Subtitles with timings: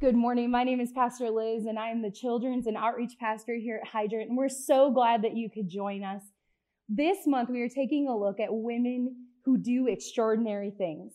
[0.00, 0.52] Good morning.
[0.52, 3.88] My name is Pastor Liz, and I am the Children's and Outreach Pastor here at
[3.88, 4.28] Hydrant.
[4.28, 6.22] And we're so glad that you could join us.
[6.88, 11.14] This month, we are taking a look at women who do extraordinary things.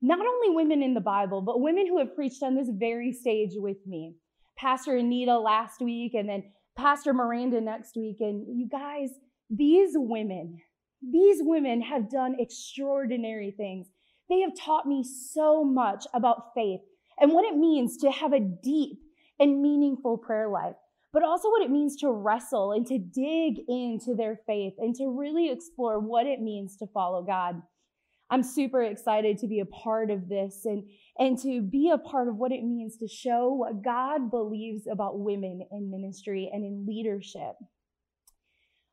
[0.00, 3.54] Not only women in the Bible, but women who have preached on this very stage
[3.56, 4.14] with me.
[4.56, 6.44] Pastor Anita last week, and then
[6.76, 8.18] Pastor Miranda next week.
[8.20, 9.10] And you guys,
[9.50, 10.60] these women,
[11.02, 13.88] these women have done extraordinary things.
[14.28, 16.82] They have taught me so much about faith
[17.22, 18.98] and what it means to have a deep
[19.38, 20.74] and meaningful prayer life,
[21.12, 25.06] but also what it means to wrestle and to dig into their faith and to
[25.16, 27.62] really explore what it means to follow God.
[28.28, 30.82] I'm super excited to be a part of this and,
[31.18, 35.20] and to be a part of what it means to show what God believes about
[35.20, 37.54] women in ministry and in leadership.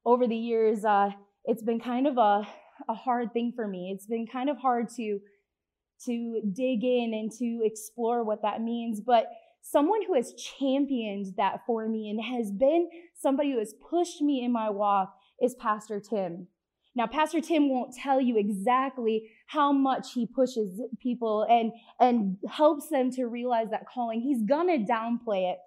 [0.05, 1.11] Over the years, uh,
[1.45, 2.47] it's been kind of a,
[2.87, 3.91] a hard thing for me.
[3.95, 5.19] It's been kind of hard to,
[6.05, 9.01] to dig in and to explore what that means.
[9.01, 9.27] But
[9.61, 14.43] someone who has championed that for me and has been somebody who has pushed me
[14.43, 16.47] in my walk is Pastor Tim.
[16.95, 22.89] Now, Pastor Tim won't tell you exactly how much he pushes people and, and helps
[22.89, 24.21] them to realize that calling.
[24.21, 25.59] He's gonna downplay it.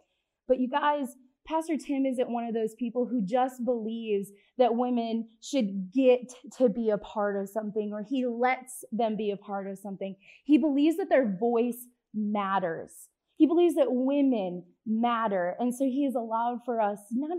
[0.48, 5.28] But you guys, Pastor Tim isn't one of those people who just believes that women
[5.40, 9.66] should get to be a part of something or he lets them be a part
[9.66, 10.14] of something.
[10.44, 13.08] He believes that their voice matters.
[13.36, 15.56] He believes that women matter.
[15.58, 17.38] And so he has allowed for us not,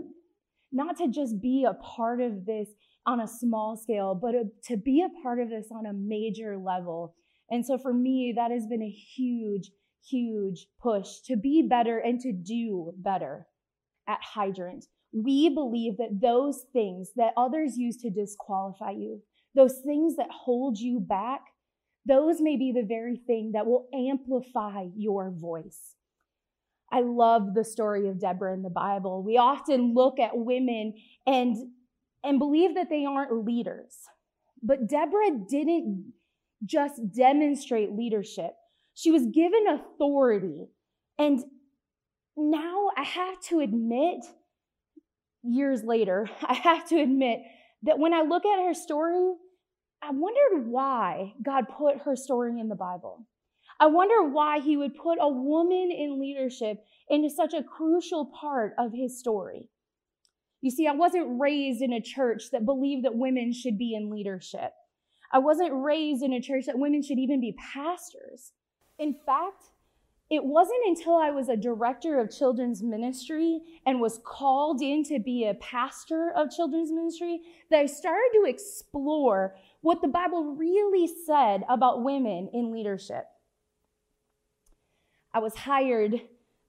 [0.70, 2.68] not to just be a part of this
[3.06, 6.58] on a small scale, but a, to be a part of this on a major
[6.58, 7.14] level.
[7.50, 9.70] And so for me, that has been a huge,
[10.06, 13.46] huge push to be better and to do better
[14.08, 14.86] at Hydrant.
[15.12, 19.22] We believe that those things that others use to disqualify you,
[19.54, 21.40] those things that hold you back,
[22.06, 25.94] those may be the very thing that will amplify your voice.
[26.92, 29.22] I love the story of Deborah in the Bible.
[29.22, 30.94] We often look at women
[31.26, 31.56] and
[32.22, 33.96] and believe that they aren't leaders.
[34.62, 36.14] But Deborah didn't
[36.64, 38.52] just demonstrate leadership,
[38.94, 40.68] she was given authority.
[41.18, 41.42] And
[42.36, 44.24] now I have to admit,
[45.42, 47.40] years later, I have to admit
[47.82, 49.34] that when I look at her story,
[50.02, 53.26] I wondered why God put her story in the Bible.
[53.80, 58.74] I wonder why he would put a woman in leadership into such a crucial part
[58.78, 59.68] of his story.
[60.60, 64.10] You see, I wasn't raised in a church that believed that women should be in
[64.10, 64.72] leadership.
[65.32, 68.52] I wasn't raised in a church that women should even be pastors.
[68.98, 69.62] In fact,
[70.30, 75.18] it wasn't until I was a director of children's ministry and was called in to
[75.18, 77.40] be a pastor of children's ministry
[77.70, 83.26] that I started to explore what the Bible really said about women in leadership.
[85.32, 86.22] I was hired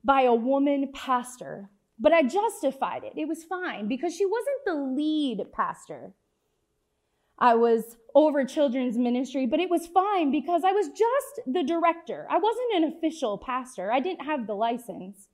[0.03, 3.13] by a woman pastor but I justified it.
[3.16, 6.13] It was fine because she wasn't the lead pastor.
[7.38, 12.28] I was over children's ministry, but it was fine because I was just the director.
[12.29, 13.91] I wasn't an official pastor.
[13.91, 15.28] I didn't have the license.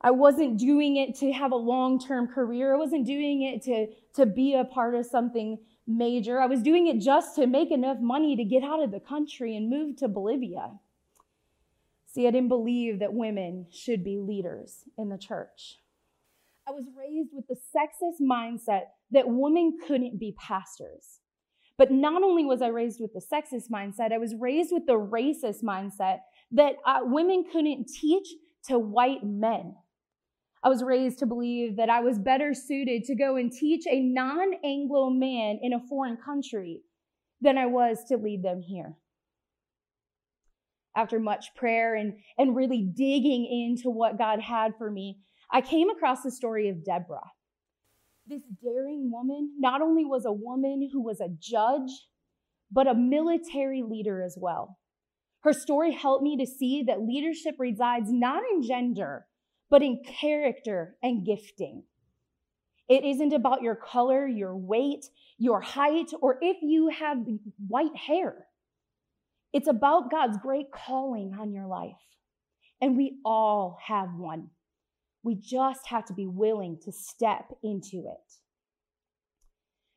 [0.00, 2.74] I wasn't doing it to have a long term career.
[2.74, 6.40] I wasn't doing it to, to be a part of something major.
[6.40, 9.56] I was doing it just to make enough money to get out of the country
[9.56, 10.72] and move to Bolivia.
[12.06, 15.78] See, I didn't believe that women should be leaders in the church.
[16.66, 21.20] I was raised with the sexist mindset that women couldn't be pastors.
[21.76, 24.98] But not only was I raised with the sexist mindset, I was raised with the
[24.98, 26.18] racist mindset
[26.52, 28.28] that uh, women couldn't teach
[28.68, 29.74] to white men.
[30.62, 34.00] I was raised to believe that I was better suited to go and teach a
[34.00, 36.80] non Anglo man in a foreign country
[37.40, 38.94] than I was to lead them here
[40.96, 45.18] after much prayer and, and really digging into what God had for me,
[45.52, 47.30] I came across the story of Deborah.
[48.26, 51.90] This daring woman not only was a woman who was a judge,
[52.70, 54.78] but a military leader as well.
[55.40, 59.26] Her story helped me to see that leadership resides not in gender,
[59.68, 61.84] but in character and gifting.
[62.88, 65.06] It isn't about your color, your weight,
[65.38, 67.18] your height, or if you have
[67.68, 68.46] white hair.
[69.52, 71.92] It's about God's great calling on your life.
[72.80, 74.48] And we all have one.
[75.24, 78.34] We just have to be willing to step into it.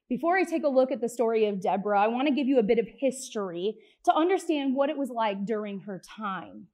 [0.09, 2.59] Before I take a look at the story of Deborah, I want to give you
[2.59, 3.75] a bit of history
[4.05, 6.67] to understand what it was like during her time.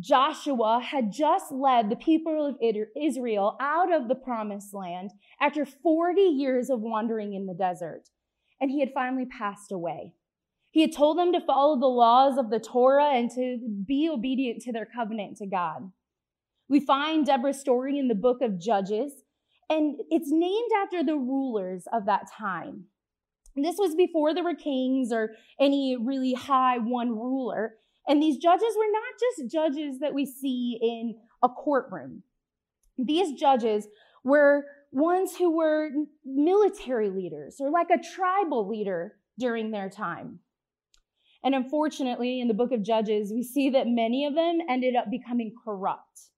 [0.00, 2.56] Joshua had just led the people of
[2.98, 8.08] Israel out of the promised land after 40 years of wandering in the desert,
[8.58, 10.14] and he had finally passed away.
[10.70, 14.62] He had told them to follow the laws of the Torah and to be obedient
[14.62, 15.92] to their covenant to God.
[16.72, 19.12] We find Deborah's story in the book of Judges,
[19.68, 22.84] and it's named after the rulers of that time.
[23.54, 27.74] This was before there were kings or any really high one ruler.
[28.08, 32.22] And these judges were not just judges that we see in a courtroom.
[32.96, 33.86] These judges
[34.24, 35.90] were ones who were
[36.24, 40.38] military leaders or like a tribal leader during their time.
[41.44, 45.10] And unfortunately, in the book of Judges, we see that many of them ended up
[45.10, 46.30] becoming corrupt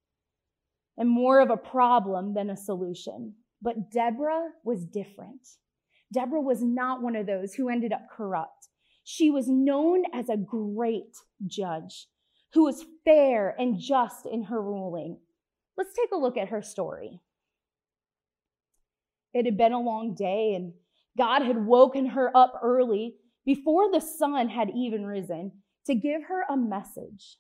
[0.97, 3.35] and more of a problem than a solution.
[3.61, 5.47] But Deborah was different.
[6.13, 8.69] Deborah was not one of those who ended up corrupt.
[9.03, 12.07] She was known as a great judge
[12.53, 15.19] who was fair and just in her ruling.
[15.77, 17.21] Let's take a look at her story.
[19.35, 20.73] It had been a long day, and
[21.19, 25.51] God had woken her up early before the sun had even risen
[25.87, 27.39] to give her a message.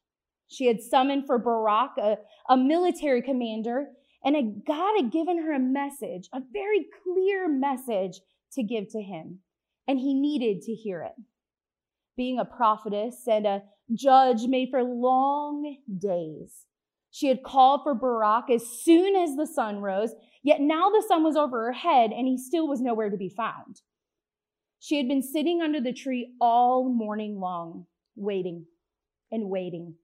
[0.55, 2.19] She had summoned for Barak, a,
[2.49, 3.89] a military commander,
[4.25, 8.21] and a, God had given her a message, a very clear message
[8.53, 9.41] to give to him.
[9.89, 11.13] And he needed to hear it.
[12.17, 13.63] Being a prophetess and a
[13.93, 16.67] judge made for long days.
[17.11, 21.23] She had called for Barak as soon as the sun rose, yet now the sun
[21.23, 23.83] was over her head and he still was nowhere to be found.
[24.79, 27.87] She had been sitting under the tree all morning long,
[28.17, 28.67] waiting
[29.31, 29.95] and waiting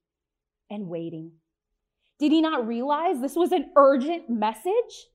[0.71, 1.33] and waiting.
[2.19, 5.09] Did he not realize this was an urgent message?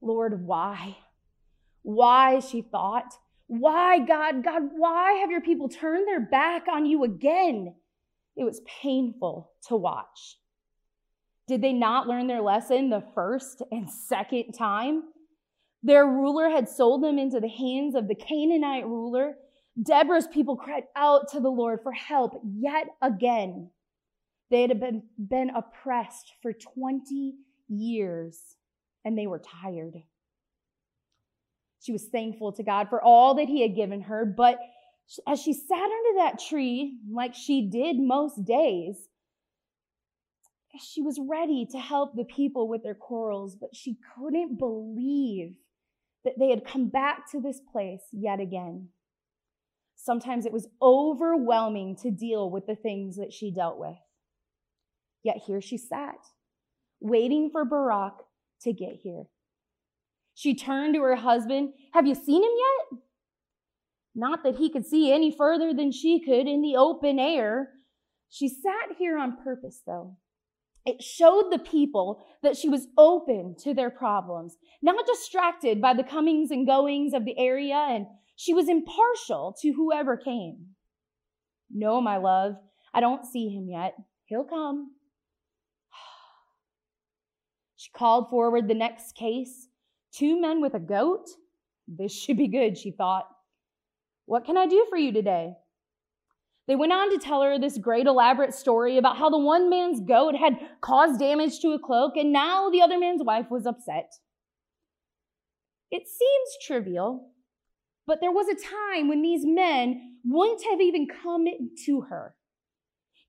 [0.00, 0.96] Lord, why?
[1.82, 3.14] Why, she thought.
[3.48, 7.74] Why, God, God, why have your people turned their back on you again?
[8.36, 10.38] It was painful to watch.
[11.48, 15.04] Did they not learn their lesson the first and second time?
[15.82, 19.36] Their ruler had sold them into the hands of the Canaanite ruler.
[19.80, 23.70] Deborah's people cried out to the Lord for help yet again.
[24.50, 27.34] They had been, been oppressed for 20
[27.68, 28.38] years
[29.04, 30.02] and they were tired.
[31.80, 34.58] She was thankful to God for all that He had given her, but
[35.26, 38.96] as she sat under that tree, like she did most days,
[40.80, 45.54] she was ready to help the people with their quarrels, but she couldn't believe
[46.24, 48.88] that they had come back to this place yet again.
[49.94, 53.96] Sometimes it was overwhelming to deal with the things that she dealt with.
[55.26, 56.20] Yet here she sat,
[57.00, 58.14] waiting for Barak
[58.62, 59.24] to get here.
[60.34, 61.72] She turned to her husband.
[61.94, 63.00] Have you seen him yet?
[64.14, 67.70] Not that he could see any further than she could in the open air.
[68.28, 70.16] She sat here on purpose, though,
[70.84, 76.04] it showed the people that she was open to their problems, not distracted by the
[76.04, 78.06] comings and goings of the area, and
[78.36, 80.66] she was impartial to whoever came.
[81.68, 82.54] No, my love,
[82.94, 83.96] I don't see him yet.
[84.26, 84.92] He'll come.
[87.76, 89.68] She called forward the next case.
[90.12, 91.28] Two men with a goat?
[91.86, 93.28] This should be good, she thought.
[94.24, 95.54] What can I do for you today?
[96.66, 100.00] They went on to tell her this great elaborate story about how the one man's
[100.00, 104.12] goat had caused damage to a cloak and now the other man's wife was upset.
[105.92, 107.30] It seems trivial,
[108.06, 111.46] but there was a time when these men wouldn't have even come
[111.84, 112.34] to her.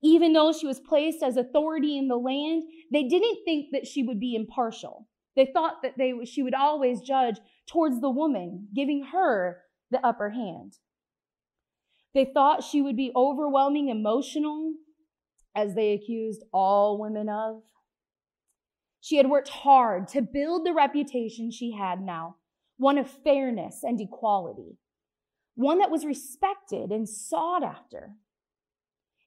[0.04, 4.04] Even though she was placed as authority in the land, they didn't think that she
[4.04, 5.08] would be impartial.
[5.36, 9.62] They thought that they, she would always judge towards the woman, giving her
[9.92, 10.74] the upper hand.
[12.14, 14.74] They thought she would be overwhelming emotional,
[15.56, 17.64] as they accused all women of.
[19.02, 22.36] She had worked hard to build the reputation she had now,
[22.78, 24.78] one of fairness and equality,
[25.56, 28.16] one that was respected and sought after.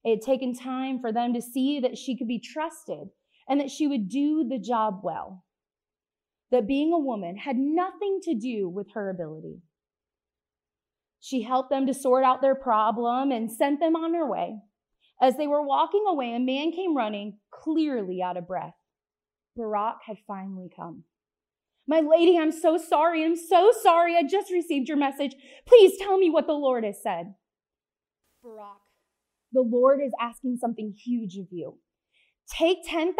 [0.04, 3.08] It had taken time for them to see that she could be trusted
[3.48, 5.44] and that she would do the job well,
[6.50, 9.60] that being a woman had nothing to do with her ability.
[11.20, 14.56] She helped them to sort out their problem and sent them on their way.
[15.20, 18.74] As they were walking away, a man came running, clearly out of breath.
[19.54, 21.04] Barak had finally come.
[21.86, 23.24] My lady, I'm so sorry.
[23.24, 24.16] I'm so sorry.
[24.16, 25.34] I just received your message.
[25.66, 27.34] Please tell me what the Lord has said.
[28.42, 28.78] Barak,
[29.52, 31.78] the Lord is asking something huge of you.
[32.50, 33.14] Take 10,000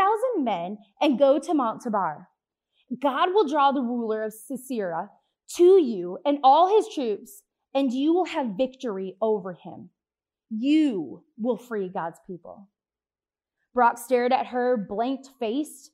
[0.45, 2.29] men and go to Mount Tabor.
[3.01, 5.11] God will draw the ruler of Sisera
[5.57, 7.43] to you and all his troops
[7.75, 9.91] and you will have victory over him.
[10.51, 12.69] You will free God's people.
[13.75, 15.93] Barak stared at her blank faced.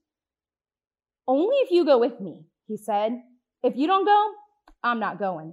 [1.29, 3.13] Only if you go with me, he said.
[3.63, 4.31] If you don't go,
[4.83, 5.53] I'm not going.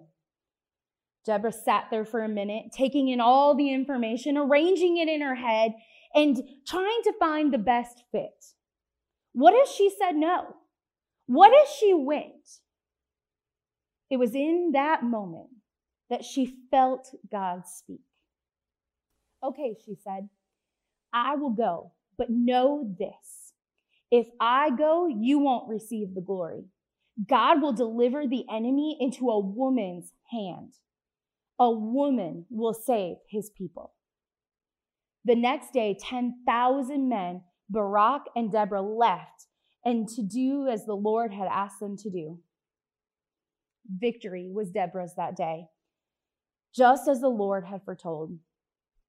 [1.25, 5.36] Deborah sat there for a minute, taking in all the information, arranging it in her
[5.36, 5.74] head,
[6.13, 8.46] and trying to find the best fit.
[9.32, 10.56] What if she said no?
[11.25, 12.60] What if she went?
[14.10, 15.50] It was in that moment
[16.10, 18.01] that she felt God speak.
[19.42, 20.30] Okay, she said,
[21.12, 23.53] I will go, but know this.
[24.12, 26.65] If I go, you won't receive the glory.
[27.27, 30.74] God will deliver the enemy into a woman's hand.
[31.60, 33.93] A woman will save his people.
[35.25, 39.48] The next day, 10,000 men, Barak and Deborah, left
[39.86, 42.39] and to do as the Lord had asked them to do.
[43.89, 45.65] Victory was Deborah's that day,
[46.75, 48.38] just as the Lord had foretold.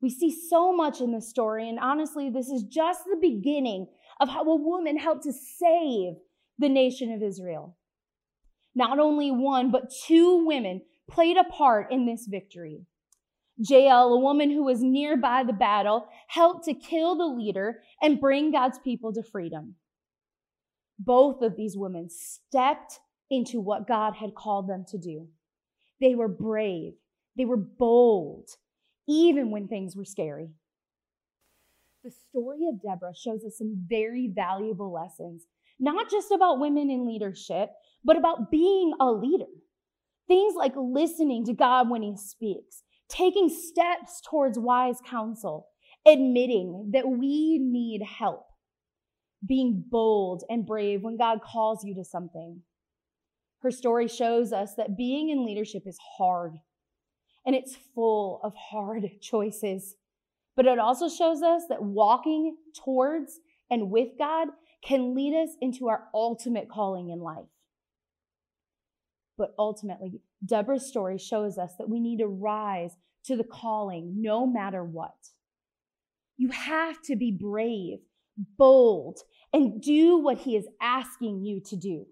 [0.01, 3.87] We see so much in this story, and honestly, this is just the beginning
[4.21, 6.15] of how a woman helped to save
[6.59, 7.77] the nation of Israel.
[8.75, 12.87] Not only one, but two women played a part in this victory.
[13.57, 18.51] Jael, a woman who was nearby the battle, helped to kill the leader and bring
[18.51, 19.77] God's people to freedom.
[20.99, 22.99] Both of these women stepped
[23.31, 25.29] into what God had called them to do.
[26.01, 26.95] They were brave,
[27.37, 28.49] they were bold,
[29.09, 30.51] even when things were scary.
[32.03, 35.47] The story of Deborah shows us some very valuable lessons,
[35.81, 37.71] not just about women in leadership,
[38.05, 39.47] but about being a leader.
[40.27, 45.69] Things like listening to God when He speaks, taking steps towards wise counsel,
[46.07, 48.47] admitting that we need help,
[49.47, 52.63] being bold and brave when God calls you to something.
[53.61, 56.57] Her story shows us that being in leadership is hard
[57.47, 59.97] and it's full of hard choices.
[60.57, 63.41] But it also shows us that walking towards
[63.71, 64.49] and with God
[64.85, 67.47] can lead us into our ultimate calling in life.
[69.37, 74.47] But ultimately, Deborah's story shows us that we need to rise to the calling no
[74.47, 75.15] matter what.
[76.37, 77.99] You have to be brave,
[78.59, 79.19] bold,
[79.53, 82.07] and do what he is asking you to do.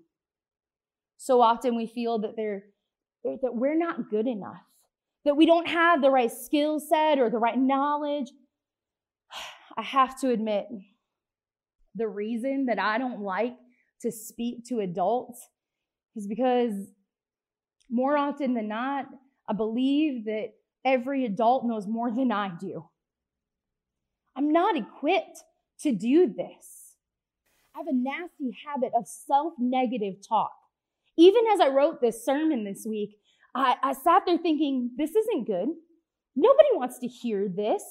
[1.16, 2.64] So often we feel that they're,
[3.24, 4.62] that we're not good enough,
[5.24, 8.30] that we don't have the right skill set or the right knowledge.
[9.76, 10.66] I have to admit,
[11.94, 13.54] the reason that I don't like
[14.00, 15.46] to speak to adults
[16.16, 16.72] is because
[17.92, 19.06] more often than not,
[19.48, 22.88] I believe that every adult knows more than I do.
[24.34, 25.38] I'm not equipped
[25.80, 26.96] to do this.
[27.74, 30.52] I have a nasty habit of self negative talk.
[31.18, 33.18] Even as I wrote this sermon this week,
[33.54, 35.68] I, I, sat there thinking, this isn't good.
[36.34, 37.82] Nobody wants to hear this.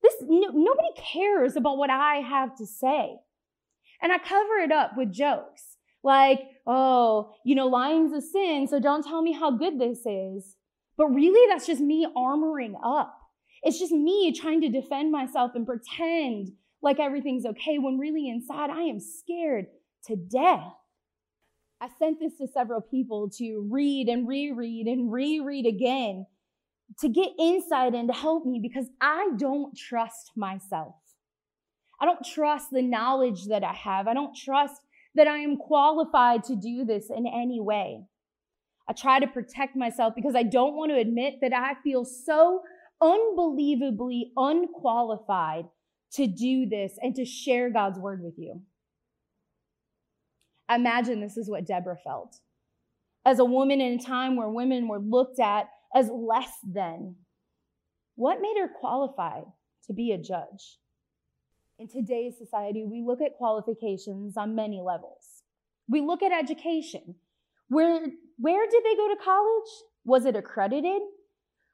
[0.00, 3.16] This no, nobody cares about what I have to say.
[4.00, 8.78] And I cover it up with jokes like, oh, you know, lying's a sin, so
[8.78, 10.54] don't tell me how good this is.
[10.96, 13.14] But really, that's just me armoring up.
[13.62, 18.70] It's just me trying to defend myself and pretend like everything's okay when really inside
[18.70, 19.66] I am scared
[20.06, 20.74] to death.
[21.80, 26.26] I sent this to several people to read and reread and reread again
[27.00, 30.94] to get insight and to help me because I don't trust myself.
[32.00, 34.06] I don't trust the knowledge that I have.
[34.06, 34.80] I don't trust
[35.18, 38.04] that I am qualified to do this in any way.
[38.88, 42.62] I try to protect myself because I don't want to admit that I feel so
[43.02, 45.66] unbelievably unqualified
[46.12, 48.62] to do this and to share God's word with you.
[50.72, 52.36] Imagine this is what Deborah felt.
[53.26, 57.16] As a woman in a time where women were looked at as less than,
[58.14, 59.44] what made her qualified
[59.86, 60.78] to be a judge?
[61.78, 65.44] In today's society, we look at qualifications on many levels.
[65.88, 67.14] We look at education.
[67.68, 68.00] Where,
[68.36, 69.70] where did they go to college?
[70.04, 71.02] Was it accredited?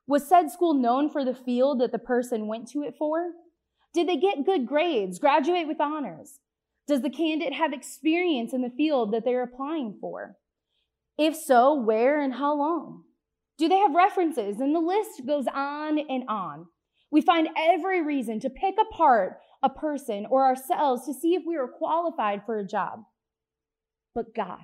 [0.06, 3.30] Was said school known for the field that the person went to it for?
[3.94, 6.40] Did they get good grades, graduate with honors?
[6.86, 10.36] Does the candidate have experience in the field that they're applying for?
[11.16, 13.04] If so, where and how long?
[13.56, 14.60] Do they have references?
[14.60, 16.66] And the list goes on and on.
[17.10, 21.56] We find every reason to pick apart a person or ourselves to see if we
[21.56, 23.00] are qualified for a job.
[24.14, 24.60] But God,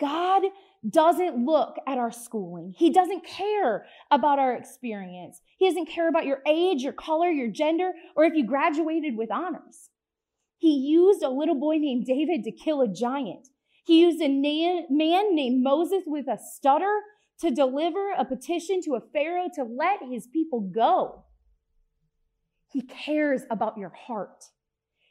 [0.00, 0.42] God
[0.88, 2.72] doesn't look at our schooling.
[2.76, 5.40] He doesn't care about our experience.
[5.58, 9.30] He doesn't care about your age, your color, your gender, or if you graduated with
[9.30, 9.90] honors.
[10.56, 13.48] He used a little boy named David to kill a giant.
[13.84, 14.86] He used a man
[15.34, 17.02] named Moses with a stutter
[17.40, 21.24] to deliver a petition to a Pharaoh to let his people go.
[22.70, 24.46] He cares about your heart.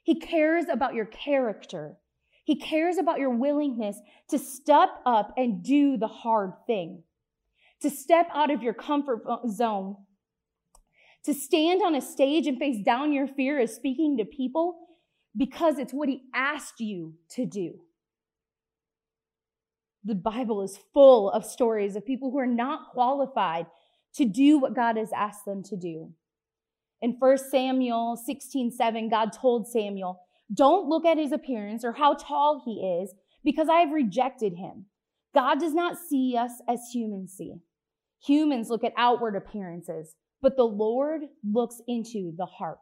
[0.04, 1.98] He cares about your character.
[2.46, 3.98] He cares about your willingness
[4.30, 7.04] to step up and do the hard thing.
[7.82, 9.98] to step out of your comfort zone,
[11.24, 14.80] to stand on a stage and face down your fear of speaking to people
[15.36, 17.80] because it's what He asked you to do.
[20.04, 23.68] The Bible is full of stories of people who are not qualified
[24.16, 26.14] to do what God has asked them to do.
[27.02, 30.20] In 1 Samuel 16 7, God told Samuel,
[30.54, 33.14] Don't look at his appearance or how tall he is,
[33.44, 34.86] because I have rejected him.
[35.34, 37.56] God does not see us as humans see.
[38.26, 42.80] Humans look at outward appearances, but the Lord looks into the heart.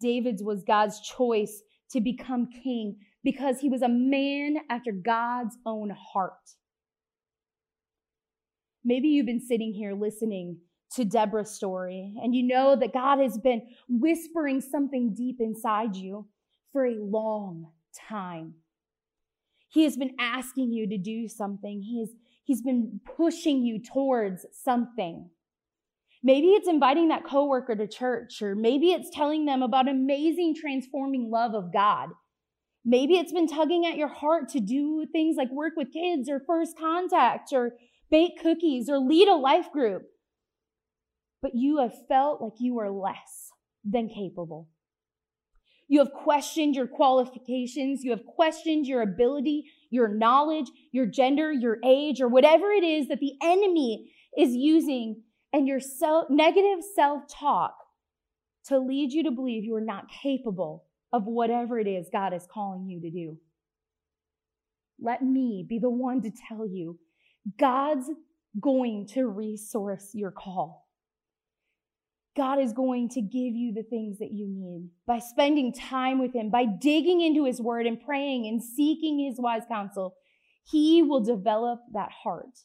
[0.00, 5.90] David's was God's choice to become king because he was a man after God's own
[6.12, 6.32] heart.
[8.84, 10.58] Maybe you've been sitting here listening
[10.94, 16.26] to Deborah's story and you know that God has been whispering something deep inside you
[16.72, 17.68] for a long
[18.08, 18.54] time.
[19.68, 21.80] He has been asking you to do something.
[21.82, 22.10] He has,
[22.44, 25.30] he's been pushing you towards something.
[26.22, 31.30] Maybe it's inviting that coworker to church, or maybe it's telling them about amazing transforming
[31.30, 32.10] love of God.
[32.84, 36.40] Maybe it's been tugging at your heart to do things like work with kids or
[36.46, 37.72] first contact or
[38.10, 40.02] bake cookies or lead a life group.
[41.42, 43.50] But you have felt like you are less
[43.84, 44.68] than capable.
[45.88, 48.04] You have questioned your qualifications.
[48.04, 53.08] You have questioned your ability, your knowledge, your gender, your age, or whatever it is
[53.08, 55.22] that the enemy is using
[55.52, 57.74] and your self, negative self talk
[58.66, 62.46] to lead you to believe you are not capable of whatever it is God is
[62.50, 63.36] calling you to do.
[65.00, 66.98] Let me be the one to tell you
[67.58, 68.08] God's
[68.60, 70.81] going to resource your call.
[72.36, 76.34] God is going to give you the things that you need by spending time with
[76.34, 80.14] Him, by digging into His Word and praying and seeking His wise counsel.
[80.64, 82.60] He will develop that heart.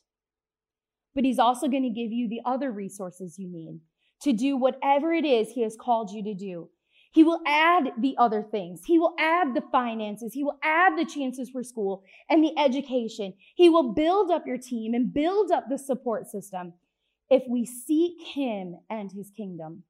[1.13, 3.81] But He's also going to give you the other resources you need
[4.21, 6.69] to do whatever it is He has called you to do.
[7.11, 8.81] He will add the other things.
[8.85, 10.33] He will add the finances.
[10.33, 13.33] He will add the chances for school and the education.
[13.55, 16.73] He will build up your team and build up the support system
[17.29, 19.83] if we seek Him and His kingdom.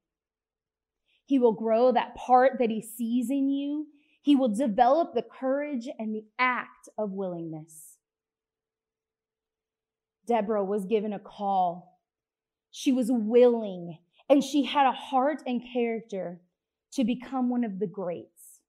[1.26, 3.86] He will grow that part that He sees in you.
[4.22, 7.96] He will develop the courage and the act of willingness.
[10.26, 12.00] Deborah was given a call.
[12.70, 13.98] She was willing
[14.28, 16.40] and she had a heart and character
[16.92, 18.60] to become one of the greats.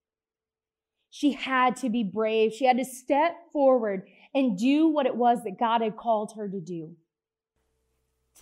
[1.10, 2.54] She had to be brave.
[2.54, 6.48] She had to step forward and do what it was that God had called her
[6.48, 6.96] to do.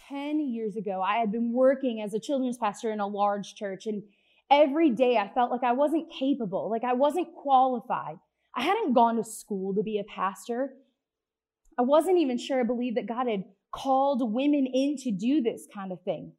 [0.09, 3.87] 10 years ago, I had been working as a children's pastor in a large church,
[3.87, 4.03] and
[4.49, 8.17] every day I felt like I wasn't capable, like I wasn't qualified.
[8.55, 10.73] I hadn't gone to school to be a pastor.
[11.77, 15.67] I wasn't even sure I believed that God had called women in to do this
[15.73, 16.31] kind of thing.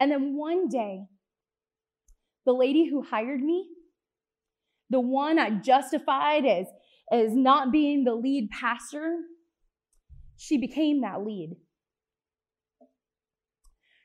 [0.00, 1.04] And then one day,
[2.44, 3.68] the lady who hired me,
[4.90, 6.66] the one I justified as,
[7.10, 9.16] as not being the lead pastor,
[10.36, 11.56] she became that lead.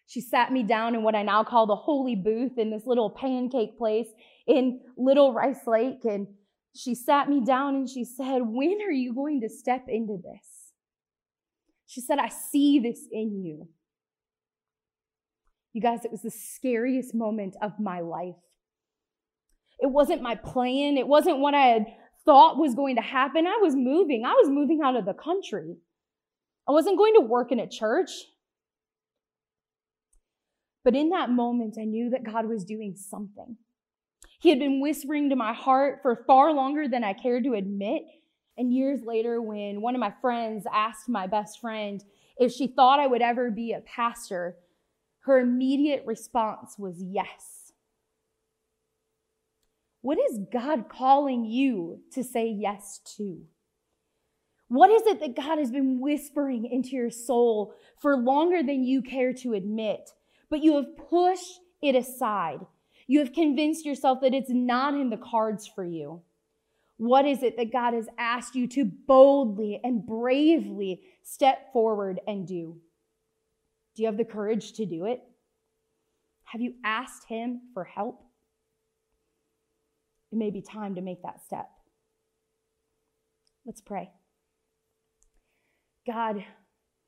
[0.08, 3.10] She sat me down in what I now call the holy booth in this little
[3.10, 4.08] pancake place
[4.48, 6.06] in Little Rice Lake.
[6.06, 6.28] And
[6.74, 10.72] she sat me down and she said, When are you going to step into this?
[11.88, 13.68] She said, I see this in you.
[15.74, 18.36] You guys, it was the scariest moment of my life.
[19.80, 20.98] It wasn't my plan.
[20.98, 21.86] It wasn't what I had
[22.26, 23.46] thought was going to happen.
[23.46, 24.24] I was moving.
[24.26, 25.76] I was moving out of the country.
[26.68, 28.10] I wasn't going to work in a church.
[30.88, 33.58] But in that moment, I knew that God was doing something.
[34.40, 38.04] He had been whispering to my heart for far longer than I cared to admit.
[38.58, 42.02] And years later, when one of my friends asked my best friend
[42.38, 44.56] if she thought I would ever be a pastor,
[45.26, 47.74] her immediate response was yes.
[50.00, 53.42] What is God calling you to say yes to?
[54.70, 59.02] What is it that God has been whispering into your soul for longer than you
[59.02, 60.12] care to admit,
[60.50, 62.60] but you have pushed it aside?
[63.08, 66.22] You have convinced yourself that it's not in the cards for you.
[66.98, 72.48] What is it that God has asked you to boldly and bravely step forward and
[72.48, 72.78] do?
[73.96, 75.22] Do you have the courage to do it?
[76.46, 78.24] Have you asked Him for help?
[80.32, 81.70] It may be time to make that step.
[83.66, 84.10] Let's pray.
[86.06, 86.44] God,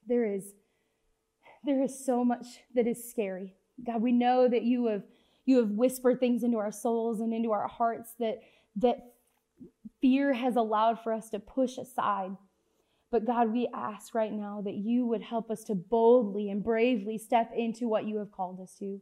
[0.07, 0.43] there is
[1.63, 2.45] there is so much
[2.75, 3.55] that is scary.
[3.85, 5.03] God, we know that you have
[5.45, 8.39] you have whispered things into our souls and into our hearts that
[8.75, 9.13] that
[10.01, 12.35] fear has allowed for us to push aside.
[13.11, 17.17] But God, we ask right now that you would help us to boldly and bravely
[17.17, 19.01] step into what you have called us to.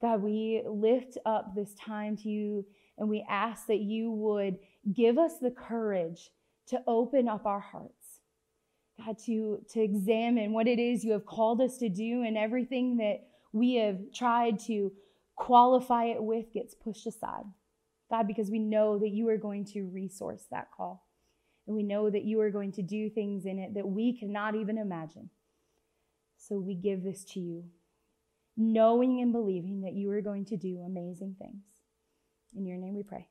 [0.00, 2.64] God, we lift up this time to you
[2.98, 4.58] and we ask that you would
[4.92, 6.30] give us the courage
[6.68, 8.05] to open up our hearts.
[9.04, 12.96] God, to, to examine what it is you have called us to do and everything
[12.96, 14.92] that we have tried to
[15.36, 17.44] qualify it with gets pushed aside.
[18.10, 21.04] God, because we know that you are going to resource that call.
[21.66, 24.54] And we know that you are going to do things in it that we cannot
[24.54, 25.30] even imagine.
[26.38, 27.64] So we give this to you,
[28.56, 31.64] knowing and believing that you are going to do amazing things.
[32.54, 33.28] In your name we pray.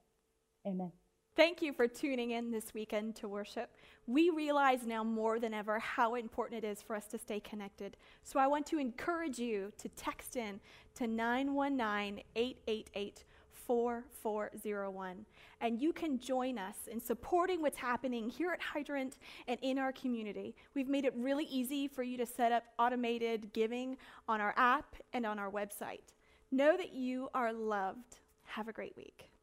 [0.68, 0.92] Amen.
[1.36, 3.70] Thank you for tuning in this weekend to worship.
[4.08, 7.98] We realize now more than ever how important it is for us to stay connected.
[8.24, 10.62] So I want to encourage you to text in
[10.96, 15.26] to 919 888 4401.
[15.60, 19.18] And you can join us in supporting what's happening here at Hydrant
[19.50, 20.56] and in our community.
[20.74, 23.98] We've made it really easy for you to set up automated giving
[24.30, 26.14] on our app and on our website.
[26.50, 28.20] Know that you are loved.
[28.44, 29.35] Have a great week.